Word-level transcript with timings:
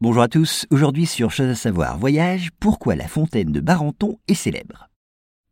Bonjour 0.00 0.22
à 0.22 0.28
tous, 0.28 0.64
aujourd'hui 0.70 1.06
sur 1.06 1.32
Chose 1.32 1.48
à 1.48 1.54
savoir 1.56 1.98
voyage, 1.98 2.50
pourquoi 2.60 2.94
la 2.94 3.08
fontaine 3.08 3.50
de 3.50 3.58
Barenton 3.58 4.20
est 4.28 4.34
célèbre 4.34 4.88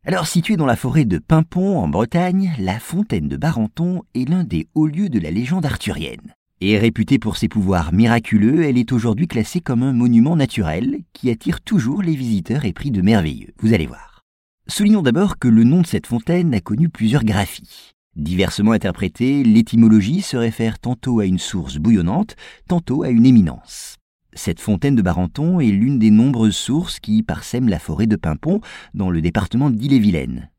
Alors 0.05 0.29
située 0.29 0.57
dans 0.57 0.67
la 0.67 0.77
forêt 0.77 1.05
de 1.05 1.19
Pimpon 1.19 1.81
en 1.81 1.89
Bretagne, 1.89 2.55
la 2.61 2.79
fontaine 2.79 3.27
de 3.27 3.37
Barenton 3.37 4.05
est 4.15 4.29
l'un 4.29 4.45
des 4.45 4.69
hauts 4.77 4.87
lieux 4.87 5.09
de 5.09 5.19
la 5.19 5.33
légende 5.33 5.67
arthurienne. 5.67 6.33
Et 6.61 6.79
réputée 6.79 7.19
pour 7.19 7.37
ses 7.37 7.49
pouvoirs 7.49 7.93
miraculeux, 7.93 8.63
elle 8.63 8.79
est 8.79 8.93
aujourd'hui 8.93 9.27
classée 9.27 9.61
comme 9.61 9.83
un 9.83 9.93
monument 9.93 10.37
naturel 10.37 11.01
qui 11.13 11.29
attire 11.29 11.61
toujours 11.61 12.03
les 12.03 12.15
visiteurs 12.15 12.67
épris 12.67 12.93
de 12.93 13.03
merveilleux. 13.03 13.53
Vous 13.59 13.75
allez 13.75 13.87
voir. 13.87 14.23
Soulignons 14.69 15.03
d'abord 15.03 15.41
que 15.41 15.49
le 15.49 15.65
nom 15.65 15.81
de 15.81 15.89
cette 15.89 16.07
fontaine 16.07 16.55
a 16.55 16.61
connu 16.61 16.89
plusieurs 16.89 17.25
graphies. 17.25 17.95
Diversement 18.15 18.71
interprétée, 18.71 19.43
l'étymologie 19.43 20.23
se 20.23 20.37
réfère 20.37 20.79
tantôt 20.79 21.19
à 21.19 21.27
une 21.27 21.41
source 21.41 21.79
bouillonnante, 21.79 22.37
tantôt 22.69 23.03
à 23.03 23.09
une 23.09 23.27
éminence. 23.27 23.97
Cette 24.37 24.61
fontaine 24.61 24.95
de 24.95 25.01
Barenton 25.03 25.61
est 25.61 25.71
l'une 25.71 25.99
des 25.99 26.11
nombreuses 26.11 26.57
sources 26.57 27.01
qui 27.01 27.23
parsèment 27.23 27.71
la 27.71 27.79
forêt 27.79 28.07
de 28.07 28.17
Pimpon 28.17 28.61
dans 28.93 29.09
le 29.09 29.23
département 29.23 29.71
d'Ille-et-Vilaine. 29.71 30.51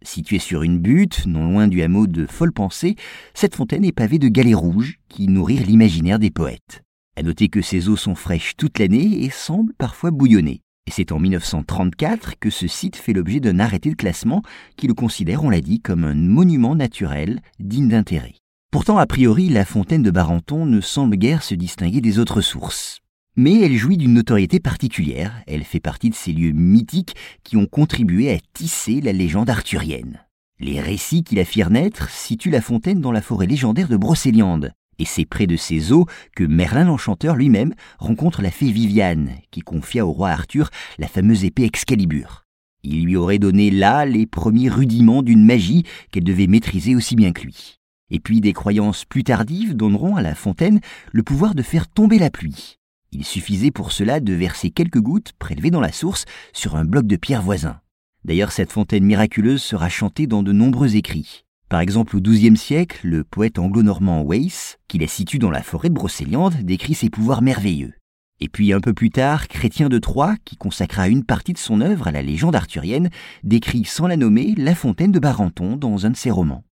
Située 0.00 0.38
sur 0.38 0.62
une 0.62 0.78
butte, 0.78 1.26
non 1.26 1.52
loin 1.52 1.68
du 1.68 1.82
hameau 1.82 2.06
de 2.06 2.24
Follepensée, 2.24 2.96
cette 3.34 3.54
fontaine 3.54 3.84
est 3.84 3.92
pavée 3.92 4.18
de 4.18 4.28
galets 4.28 4.56
rouges 4.56 4.98
qui 5.10 5.28
nourrirent 5.28 5.66
l'imaginaire 5.66 6.18
des 6.18 6.30
poètes. 6.30 6.82
À 7.14 7.22
noter 7.22 7.48
que 7.48 7.60
ses 7.60 7.90
eaux 7.90 7.96
sont 7.96 8.14
fraîches 8.14 8.56
toute 8.56 8.78
l'année 8.78 9.24
et 9.24 9.28
semblent 9.28 9.74
parfois 9.74 10.10
bouillonner. 10.10 10.62
Et 10.86 10.90
c'est 10.90 11.12
en 11.12 11.18
1934 11.18 12.38
que 12.40 12.48
ce 12.48 12.66
site 12.66 12.96
fait 12.96 13.12
l'objet 13.12 13.40
d'un 13.40 13.60
arrêté 13.60 13.90
de 13.90 13.96
classement 13.96 14.40
qui 14.78 14.86
le 14.86 14.94
considère, 14.94 15.44
on 15.44 15.50
l'a 15.50 15.60
dit, 15.60 15.80
comme 15.80 16.04
un 16.04 16.14
monument 16.14 16.74
naturel 16.74 17.42
digne 17.60 17.88
d'intérêt. 17.88 18.34
Pourtant, 18.72 18.96
a 18.96 19.06
priori, 19.06 19.50
la 19.50 19.66
fontaine 19.66 20.02
de 20.02 20.10
Barenton 20.10 20.64
ne 20.64 20.80
semble 20.80 21.16
guère 21.16 21.42
se 21.42 21.54
distinguer 21.54 22.00
des 22.00 22.18
autres 22.18 22.40
sources. 22.40 23.02
Mais 23.38 23.60
elle 23.60 23.76
jouit 23.76 23.98
d'une 23.98 24.14
notoriété 24.14 24.60
particulière, 24.60 25.42
elle 25.46 25.62
fait 25.62 25.80
partie 25.80 26.08
de 26.08 26.14
ces 26.14 26.32
lieux 26.32 26.52
mythiques 26.52 27.14
qui 27.44 27.58
ont 27.58 27.66
contribué 27.66 28.32
à 28.32 28.38
tisser 28.54 29.02
la 29.02 29.12
légende 29.12 29.50
arthurienne. 29.50 30.20
Les 30.58 30.80
récits 30.80 31.22
qui 31.22 31.34
la 31.34 31.44
firent 31.44 31.68
naître 31.68 32.08
situent 32.08 32.50
la 32.50 32.62
fontaine 32.62 33.02
dans 33.02 33.12
la 33.12 33.20
forêt 33.20 33.46
légendaire 33.46 33.88
de 33.88 33.98
Brocéliande, 33.98 34.72
et 34.98 35.04
c'est 35.04 35.26
près 35.26 35.46
de 35.46 35.56
ces 35.56 35.92
eaux 35.92 36.06
que 36.34 36.44
Merlin 36.44 36.84
l'Enchanteur 36.84 37.36
lui-même 37.36 37.74
rencontre 37.98 38.40
la 38.40 38.50
fée 38.50 38.70
Viviane, 38.70 39.32
qui 39.50 39.60
confia 39.60 40.06
au 40.06 40.12
roi 40.12 40.30
Arthur 40.30 40.70
la 40.98 41.06
fameuse 41.06 41.44
épée 41.44 41.64
Excalibur. 41.64 42.44
Il 42.82 43.04
lui 43.04 43.16
aurait 43.16 43.38
donné 43.38 43.70
là 43.70 44.06
les 44.06 44.26
premiers 44.26 44.70
rudiments 44.70 45.22
d'une 45.22 45.44
magie 45.44 45.82
qu'elle 46.10 46.24
devait 46.24 46.46
maîtriser 46.46 46.94
aussi 46.94 47.16
bien 47.16 47.32
que 47.32 47.42
lui. 47.42 47.76
Et 48.10 48.20
puis 48.20 48.40
des 48.40 48.54
croyances 48.54 49.04
plus 49.04 49.24
tardives 49.24 49.74
donneront 49.74 50.16
à 50.16 50.22
la 50.22 50.34
fontaine 50.34 50.80
le 51.12 51.22
pouvoir 51.22 51.54
de 51.54 51.62
faire 51.62 51.86
tomber 51.88 52.18
la 52.18 52.30
pluie. 52.30 52.78
Il 53.12 53.24
suffisait 53.24 53.70
pour 53.70 53.92
cela 53.92 54.20
de 54.20 54.32
verser 54.32 54.70
quelques 54.70 55.00
gouttes 55.00 55.32
prélevées 55.38 55.70
dans 55.70 55.80
la 55.80 55.92
source 55.92 56.24
sur 56.52 56.76
un 56.76 56.84
bloc 56.84 57.06
de 57.06 57.16
pierre 57.16 57.42
voisin. 57.42 57.80
D'ailleurs, 58.24 58.52
cette 58.52 58.72
fontaine 58.72 59.04
miraculeuse 59.04 59.62
sera 59.62 59.88
chantée 59.88 60.26
dans 60.26 60.42
de 60.42 60.52
nombreux 60.52 60.96
écrits. 60.96 61.44
Par 61.68 61.80
exemple, 61.80 62.16
au 62.16 62.20
XIIe 62.20 62.56
siècle, 62.56 63.00
le 63.04 63.24
poète 63.24 63.58
anglo-normand 63.58 64.24
Weiss, 64.24 64.78
qui 64.88 64.98
la 64.98 65.06
situe 65.06 65.38
dans 65.38 65.50
la 65.50 65.62
forêt 65.62 65.88
de 65.88 65.94
Brocéliande, 65.94 66.54
décrit 66.62 66.94
ses 66.94 67.10
pouvoirs 67.10 67.42
merveilleux. 67.42 67.92
Et 68.40 68.48
puis 68.48 68.72
un 68.72 68.80
peu 68.80 68.92
plus 68.92 69.10
tard, 69.10 69.48
Chrétien 69.48 69.88
de 69.88 69.98
Troyes, 69.98 70.36
qui 70.44 70.56
consacra 70.56 71.08
une 71.08 71.24
partie 71.24 71.54
de 71.54 71.58
son 71.58 71.80
œuvre 71.80 72.08
à 72.08 72.12
la 72.12 72.22
légende 72.22 72.54
arthurienne, 72.54 73.10
décrit 73.42 73.84
sans 73.84 74.06
la 74.06 74.16
nommer 74.16 74.54
la 74.56 74.74
fontaine 74.74 75.12
de 75.12 75.18
Barenton 75.18 75.76
dans 75.76 76.04
un 76.04 76.10
de 76.10 76.16
ses 76.16 76.30
romans. 76.30 76.64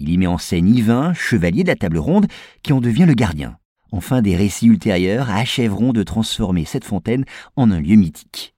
Il 0.00 0.08
y 0.08 0.18
met 0.18 0.26
en 0.26 0.38
scène 0.38 0.68
Yvain, 0.68 1.14
chevalier 1.14 1.62
de 1.62 1.68
la 1.68 1.76
table 1.76 1.98
ronde, 1.98 2.26
qui 2.62 2.72
en 2.72 2.80
devient 2.80 3.06
le 3.06 3.14
gardien. 3.14 3.56
Enfin, 3.92 4.22
des 4.22 4.36
récits 4.36 4.66
ultérieurs 4.66 5.30
achèveront 5.30 5.92
de 5.92 6.02
transformer 6.02 6.64
cette 6.64 6.84
fontaine 6.84 7.24
en 7.56 7.70
un 7.70 7.80
lieu 7.80 7.96
mythique. 7.96 8.54